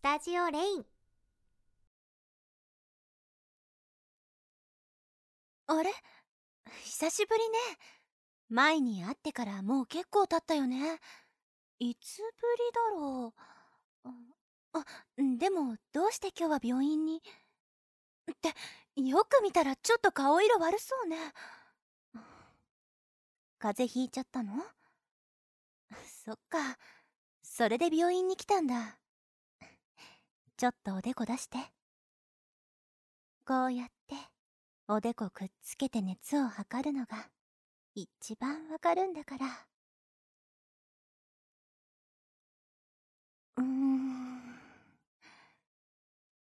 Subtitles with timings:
[0.00, 0.84] スタジオレイン。
[5.66, 5.92] あれ？
[6.84, 7.58] 久しぶりね。
[8.48, 10.98] 前に会ってからもう結構経ったよね。
[11.80, 12.32] いつぶり
[12.72, 13.34] だろ
[14.06, 14.10] う？
[14.72, 14.84] あ
[15.38, 17.18] でもどうして今日は病院に？
[17.18, 17.20] っ
[18.40, 18.54] て
[19.02, 21.18] よく見たらちょっと顔色悪そうね。
[23.58, 24.64] 風邪ひいちゃったの？
[26.24, 26.78] そっか。
[27.42, 28.96] それで病院に来たんだ。
[30.60, 31.56] ちょっとおでこ出して。
[33.46, 34.14] こうやって
[34.88, 37.30] おでこくっつけて熱を測るのが
[37.94, 39.46] 一番わかるんだから。
[43.56, 44.40] うーん。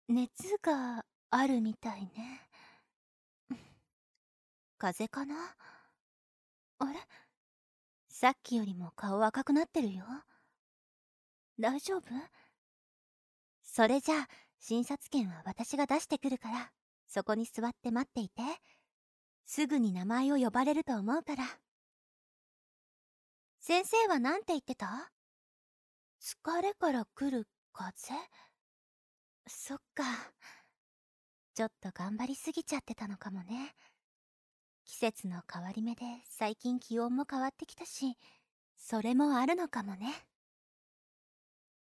[0.09, 2.41] 熱があるみたいね。
[4.79, 5.35] 風邪かな？
[6.79, 6.99] あれ？
[8.09, 10.07] さっきよりも顔赤くなってるよ。
[11.61, 12.05] 大丈夫？
[13.71, 16.73] それじゃあ診察券は私が出してくるから。
[17.07, 18.43] そこに座って待っていて。
[19.45, 21.45] すぐに名前を呼ばれると思うから。
[23.61, 25.11] 先生は何て言ってた？
[26.21, 28.15] 疲れから来る風？
[29.47, 30.05] そっか。
[31.55, 33.75] ちょっと頑張りすぎちゃってたのかもね。
[34.85, 38.17] 季節の変わり目で最近気温も変わってきたし
[38.79, 40.15] それもあるのかもね。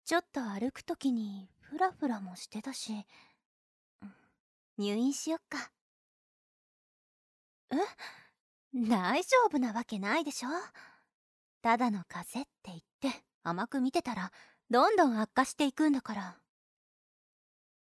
[0.04, 3.04] ちょっと歩く時にフラフラもしてたし
[4.78, 5.70] 入院しよっか。
[7.70, 7.76] え？
[8.74, 10.48] 大丈夫なわけないでしょ？
[11.62, 12.70] ただの風邪って
[13.02, 14.32] 言って甘く見てたら
[14.70, 16.36] どんどん悪化していくんだから。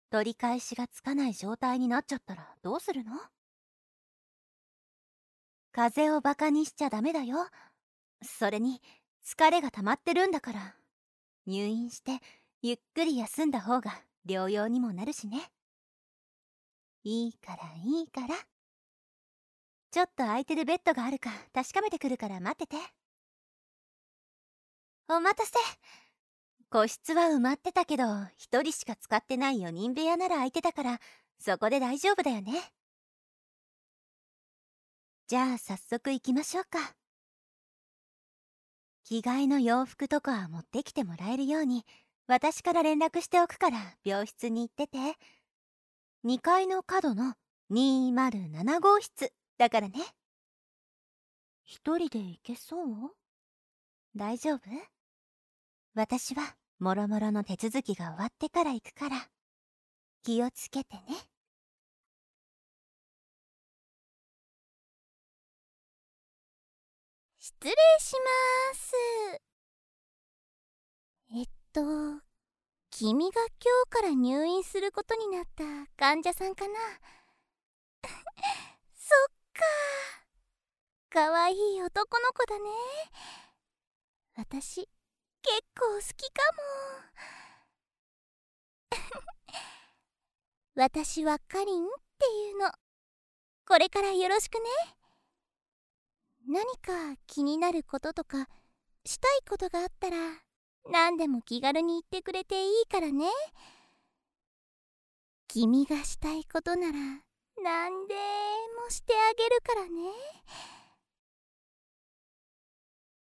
[0.10, 3.12] 取り返しがつかない状態になっちゃったらどうするの？
[5.74, 7.38] 風邪をバカにしちゃダメだよ。
[8.24, 8.82] それに
[9.24, 10.76] 疲れが溜まってるんだから。
[11.46, 12.20] 入院して
[12.68, 13.94] ゆっくり休んだ方が
[14.28, 15.52] 療養にもなるしね。
[17.04, 18.36] いいからいいから。
[19.92, 22.76] ちょっと空いてるベッドがあるか確かめてくるから待ってて。
[25.08, 25.54] お待たせ。
[26.72, 28.04] 個室は埋まってたけど
[28.36, 31.00] 一人しか使ってない4人部屋なら空いてたから
[31.38, 32.54] そこで大丈夫だよね。
[35.28, 36.96] じゃあ早速行きましょうか。
[39.04, 41.86] 着替えの洋服とかは持ってきてもらえるように
[42.28, 44.98] 私から連絡しておくから病室に行ってて。
[46.26, 47.36] 2階の角の
[47.72, 50.00] 207号室だからね。
[51.64, 53.12] 一人で行けそう？
[54.16, 54.62] 大丈夫？
[55.94, 59.30] 私はもろもろの手続きが終わってから行くから
[60.24, 61.04] 気をつけてね。
[67.40, 68.14] 失礼し
[68.74, 69.55] ます。
[71.76, 71.82] と
[72.90, 73.50] 君が今
[73.84, 75.66] 日から入院することになった
[75.98, 76.74] 患者さんかな。
[78.96, 79.62] そっか。
[81.10, 82.70] かわいい男の子だね。
[84.38, 84.88] 私
[85.42, 86.42] 結構好きか
[88.92, 89.02] も。
[90.76, 92.72] 私はかりんっていうの。
[93.68, 94.70] これからよろしくね。
[96.48, 98.48] 何か気になることとか
[99.04, 100.45] したいことがあったら
[100.92, 103.26] 何でも気軽に言ってくれていいからね。
[105.48, 106.94] 君がしたいことなら
[107.64, 108.14] 何で
[108.84, 110.12] もしてあげるからね。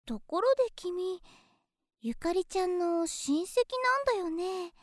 [0.05, 1.21] ところで君
[2.01, 3.55] ゆかりちゃんの親戚
[4.07, 4.73] なんだよね。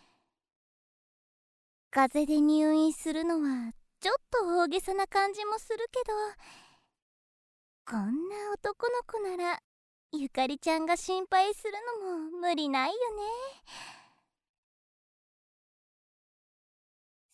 [1.91, 6.15] 風邪で入院するのはちょっと大げさな感じもするけど
[7.91, 9.59] こんな男の子なら
[10.13, 13.23] ゆかりちゃんが心配するのも無理ないよね。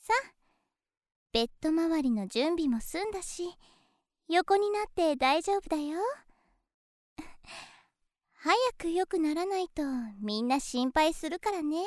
[0.01, 0.12] さ
[1.33, 3.57] ベッド周りの準備も済んだし
[4.29, 6.01] 横になって大丈夫だよ。
[8.35, 9.83] 早く良くならないと
[10.21, 11.85] みんな心配するからね。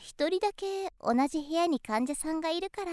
[0.00, 2.92] 一人だけ同じ部屋に患者さんがいるから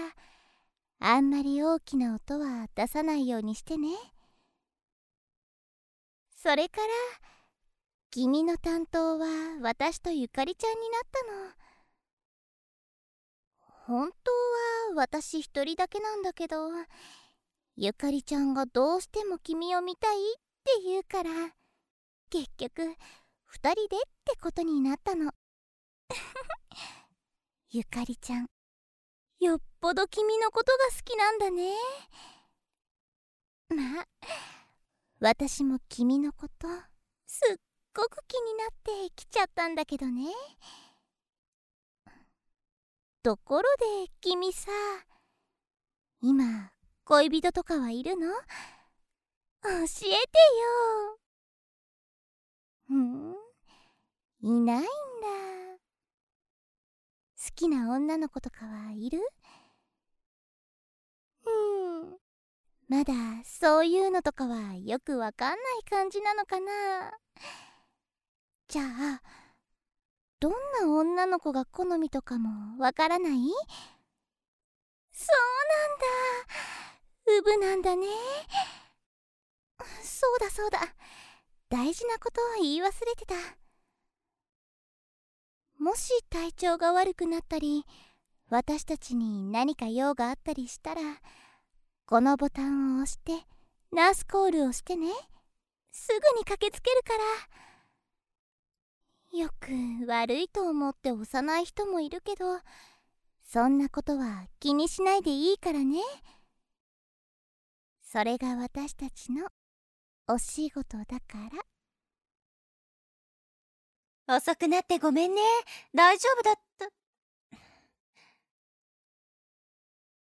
[0.98, 3.88] あんまり大きな音は出さないようにしてね。
[6.36, 6.86] それから
[8.10, 9.26] 君の担当は
[9.62, 11.66] 私とゆかりちゃんになったの。
[13.86, 14.30] 本当
[14.92, 16.70] は私一人だけなんだけど
[17.76, 20.18] ゆかりちゃんがどうしても君を見たいっ
[20.64, 21.30] て言うから
[22.30, 22.86] 結局2
[23.58, 25.32] 人でってことになったの。
[27.70, 28.46] ゆかりちゃん
[29.40, 31.74] よっぽど君のことが好きなんだね。
[33.68, 34.55] まあ
[35.18, 36.68] 私も君のこと
[37.26, 37.56] すっ
[37.94, 40.30] ごく気になって来ちゃったんだけどね。
[43.22, 43.62] ところ
[44.04, 44.70] で君さ
[46.20, 46.70] 今
[47.04, 48.26] 恋人とかはいるの？
[49.62, 50.18] 教えてよ。
[52.88, 53.34] ふん？
[54.42, 54.88] いないんだ。
[57.42, 59.20] 好きな女の子とかはいる
[61.46, 61.50] う
[62.04, 62.18] ん
[62.88, 67.12] まだそういうのとかはよくわかんない感じなのかな。
[68.68, 69.22] じゃあ
[70.38, 73.50] どんな女の子が好みとかもわからない？
[75.12, 75.36] そう
[77.26, 77.38] なんだ。
[77.38, 78.06] ウブなんだね。
[80.02, 80.78] そうだそうだ。
[81.68, 83.34] 大事なことを言い忘れてた。
[85.78, 87.84] もし体調が悪くなったり
[88.48, 91.00] 私たちに何か用があったりしたら
[92.08, 93.32] このボタンを押して
[93.92, 95.08] ナースコールをしてね。
[95.90, 97.14] すぐに駆けつけるか
[99.32, 99.38] ら。
[99.38, 102.60] よく悪いと思って押さない人もいるけど
[103.42, 105.98] そんなことは気にしないでいいからね。
[108.02, 109.48] それが私たちの
[110.28, 111.38] お仕事だか
[114.28, 114.36] ら。
[114.36, 115.40] 遅くなってごめんね。
[115.92, 116.86] 大丈夫だった。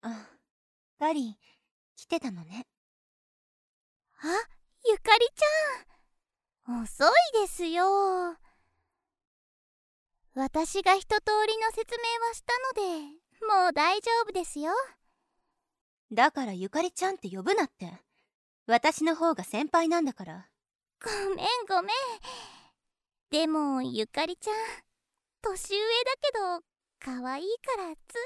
[0.03, 0.29] あ
[1.01, 1.37] ガリン
[2.03, 2.67] 来てたのね。
[4.23, 4.27] あ
[4.89, 6.83] ゆかりちゃん。
[6.83, 7.85] 遅いですよ。
[10.35, 14.73] 私が一通りの説明はしたのでもう大丈夫ですよ。
[16.11, 17.93] だからゆかりちゃんって呼ぶなって。
[18.67, 20.49] 私の方が先輩なんだから。
[21.05, 21.95] ごめんごめん。
[23.31, 24.55] でもゆかりちゃん
[25.41, 25.85] 年上だ
[26.21, 26.65] けど
[26.99, 28.19] 可愛いからつい。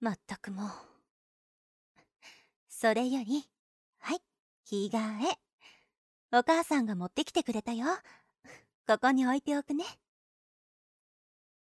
[0.00, 0.91] まったくもう
[2.82, 3.48] それより。
[4.00, 4.20] はい。
[4.64, 5.38] 着替え
[6.36, 7.86] お母さんが持ってきてくれたよ。
[8.88, 9.84] ここに置いておくね。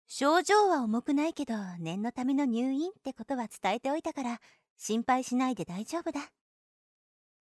[0.07, 4.41] 症状は重くないけど念のための入院ってことは伝えておいたから
[4.77, 6.21] 心配しないで大丈夫だ。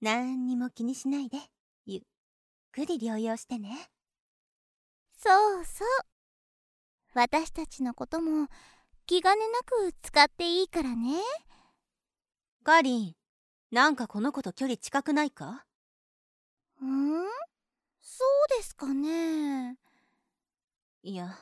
[0.01, 1.37] 何にも気にしないで。
[1.85, 2.01] ゆっ
[2.71, 3.69] くり療養してね。
[5.15, 5.29] そ
[5.61, 5.87] うそう。
[7.13, 8.47] 私たちのことも
[9.05, 11.19] 気兼ねなく使っていいからね。
[12.63, 13.18] カリン
[13.71, 15.65] なんかこの子と距離近くないか？
[16.83, 17.23] ん？
[18.01, 18.25] そ
[18.55, 19.77] うですかね。
[21.03, 21.37] いや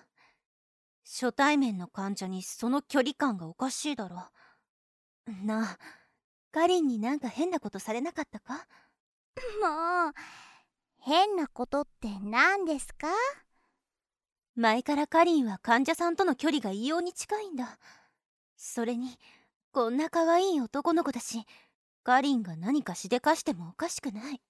[1.03, 4.17] 初対面の患者にその距離感がおかしいだろ。
[5.43, 5.77] なあ
[6.51, 8.65] カリンになんか変なことされなかったか？
[9.61, 10.13] もう
[10.99, 13.07] 変なことって何ですか？
[14.55, 17.79] 前からカリンは患者さんとの距離が異様に近いんだ。
[18.57, 19.17] それに
[19.71, 21.45] こんな可愛い男の子だし
[22.07, 24.41] カリンが何かしでかしてもおかしくない。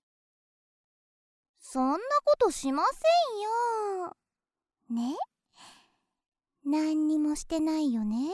[1.59, 2.99] そんなことしませ
[4.93, 5.07] んよ。
[5.09, 5.17] ね？
[6.63, 8.27] 何にもしてないよね。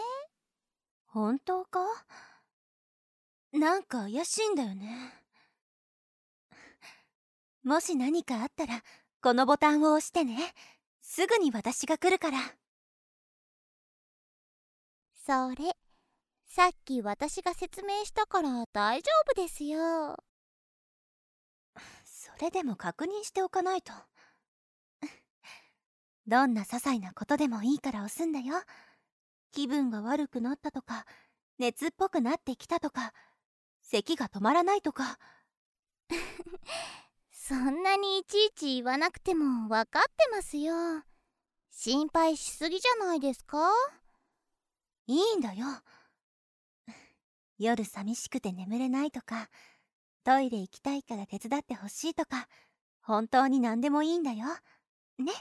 [1.06, 1.80] 本当か？
[3.54, 5.14] なんか怪しいんだよね。
[7.64, 8.84] もし何かあったら
[9.22, 10.54] このボタンを押してね。
[11.02, 12.40] すぐに私が来るから。
[15.26, 15.72] それ
[16.56, 20.16] さっき私が説明したから大丈夫ですよ。
[22.06, 23.92] それでも確認しておかないと。
[26.28, 28.62] どんな些細なことでもいいから押すんだよ。
[29.52, 31.08] 気分が悪くなったとか
[31.58, 33.16] 熱っぽくなってきたとか
[33.82, 35.18] 咳が止まらないとか。
[37.32, 41.04] そんなにいちいち言わなくても分かってますよ。
[41.72, 43.72] 心配しすぎじゃないですか？
[45.08, 45.66] いいんだよ
[47.64, 49.50] 夜寂しくて眠れないとか
[50.24, 52.48] トイレ行きたいから手伝ってほしいとか
[53.02, 54.46] 本当に何でもいいんだよ。
[55.20, 55.32] ね？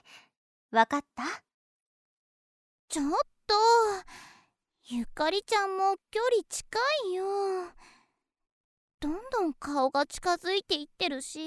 [0.71, 1.23] わかった？
[2.89, 3.07] ちょっ
[3.47, 3.55] と
[4.89, 6.79] ゆかりちゃんも距離近
[7.11, 7.25] いよ。
[9.01, 11.41] どんどん顔が近づいていってるし。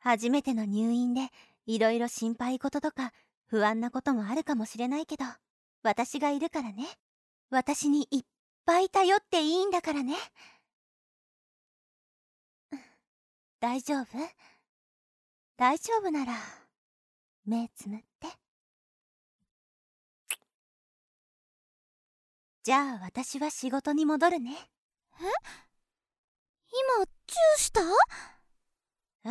[0.00, 1.28] 初めての入院で
[1.66, 3.12] いろいろ心配事とか
[3.46, 5.24] 不安なこともあるかもしれないけど
[5.82, 6.86] 私がいるからね。
[7.50, 8.22] 私にいっ
[8.68, 10.14] ぱい頼っていいんだからね。
[13.60, 14.06] 大丈夫？
[15.56, 16.34] 大丈夫なら
[17.46, 18.28] 目つむって。
[22.62, 24.50] じゃあ私は仕事に戻るね。
[24.52, 25.22] え？
[26.98, 27.80] 今チューした？
[29.24, 29.30] え？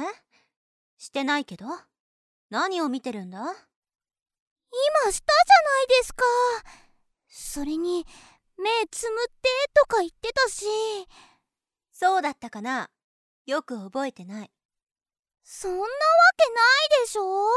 [0.98, 1.67] してないけど？
[2.50, 3.39] 何を見てるんだ？
[3.39, 3.60] 今した
[5.06, 6.24] じゃないですか。
[7.27, 8.03] それに
[8.57, 10.65] 目つむってとか言ってたし。
[11.91, 12.89] そうだったかな。
[13.45, 14.51] よく覚えてない。
[15.43, 15.87] そんなわ
[16.37, 16.61] けな
[17.01, 17.47] いでしょ。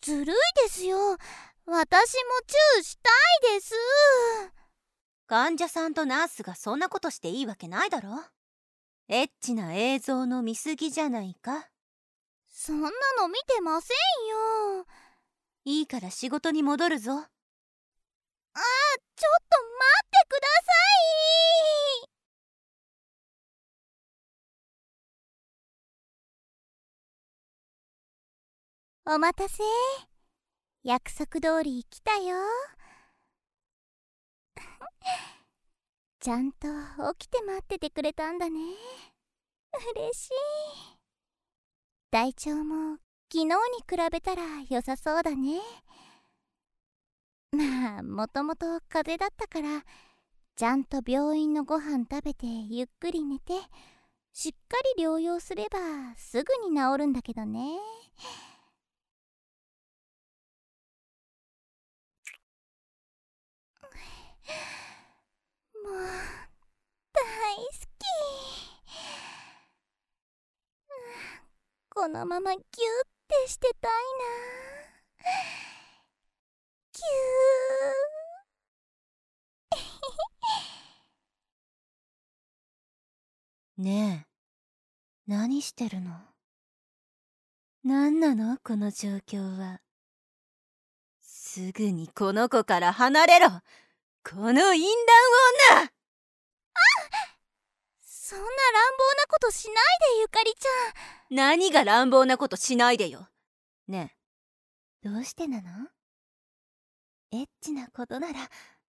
[0.00, 1.16] ずるいですよ。
[1.66, 1.78] 私も
[2.46, 3.10] チューした
[3.52, 3.74] いです。
[5.26, 8.20] 患者さんとナースがそんなことしていいわけないだろ。
[9.08, 11.68] エッチな映像の見過ぎじゃないか。
[12.52, 14.86] そんなの見てませんよ。
[15.64, 17.26] いいから仕事に戻るぞ
[29.12, 29.64] お待たせ。
[30.84, 32.36] 約束通り来たよ。
[36.20, 36.68] ちゃんと
[37.14, 38.60] 起きて待っててくれたんだね。
[39.96, 40.30] 嬉しい。
[42.12, 42.98] 体調も
[43.32, 45.60] 昨日に比べたら良さそうだね。
[47.50, 49.84] まあもともと風邪だったから
[50.54, 53.54] ちゃんと病院のご飯食べてゆっくり寝て
[54.32, 57.76] しっかり療養すればすぐに治るんだけどね。
[65.82, 65.94] もう
[67.12, 67.78] 大好き。
[71.92, 72.64] このままギュッ
[73.28, 75.28] てしてたいな。
[76.92, 83.82] ギュー。
[83.82, 84.30] ねえ。
[85.26, 86.10] 何してるの？
[87.82, 88.58] 何なの？
[88.62, 89.80] この状況は。
[91.22, 93.48] すぐにこの子から離れろ。
[94.22, 95.90] この淫乱女あ
[98.00, 98.52] そんな乱
[98.96, 99.74] 暴なことしない
[100.14, 100.68] でゆかりちゃ
[101.32, 101.36] ん。
[101.36, 103.28] 何が乱暴なことしないでよ。
[103.88, 104.14] ね
[105.02, 105.08] え。
[105.08, 105.88] どうしてなの？
[107.32, 108.38] エッチなことなら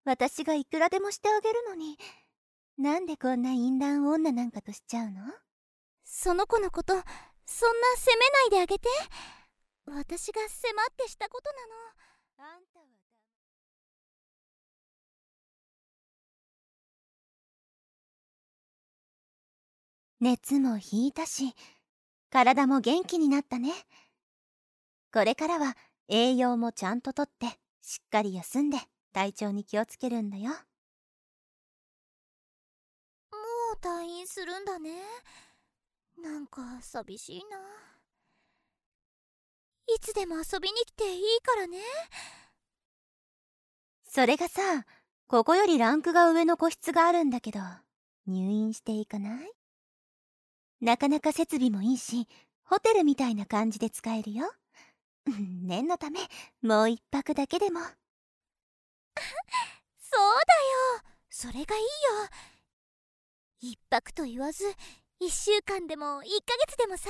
[0.06, 1.98] 私がいくらでもしてあげるのに。
[2.78, 5.22] なんでこんな淫乱女なんかとしちゃうの？
[6.04, 7.06] その子のことそんな
[7.96, 8.90] 責めないであげて。
[9.88, 12.54] 私が迫ってしたことなの。
[12.54, 12.86] あんたは
[20.22, 21.56] 熱も引いたし
[22.30, 23.74] 体も元気になったね。
[25.12, 25.76] これからは
[26.08, 27.48] 栄養もちゃんととって
[27.82, 28.78] しっかり休んで
[29.14, 30.52] 体調に気をつけるんだよ。
[30.52, 30.56] も
[33.74, 34.92] う退院するんだね。
[36.22, 37.58] なんか寂しいな。
[39.88, 41.80] いつでも遊びに来ていいからね。
[44.06, 44.62] それがさ
[45.28, 47.60] ここよりランクが上の個室があるんだけど
[48.28, 49.61] 入院していかない？
[50.82, 52.28] なかなか設備もいいし
[52.64, 54.52] ホテルみたいな感じで使えるよ。
[55.64, 56.20] 念のため
[56.62, 57.82] もう一泊だけでも。
[57.86, 57.94] そう
[60.98, 61.16] だよ。
[61.30, 61.88] それがいいよ。
[63.60, 64.64] 一泊と言わず
[65.20, 67.10] 一週間でも一ヶ月でもさ。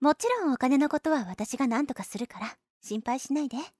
[0.00, 3.56] もちろんお金のことは私が何とかするから心配しないで。
[3.56, 3.72] うんうん。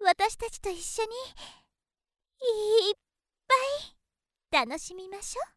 [0.00, 1.10] 私たちと一緒に
[2.88, 2.94] いっ
[3.46, 3.54] ぱ
[3.92, 3.95] い
[4.56, 5.55] 楽しみましょう。